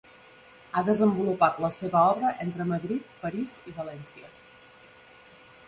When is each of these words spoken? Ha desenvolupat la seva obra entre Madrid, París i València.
Ha 0.73 0.81
desenvolupat 0.87 1.59
la 1.65 1.69
seva 1.75 2.01
obra 2.15 2.31
entre 2.47 2.67
Madrid, 2.71 3.13
París 3.27 3.55
i 3.73 3.77
València. 3.83 4.33